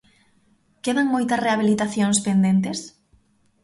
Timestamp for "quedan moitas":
0.83-1.41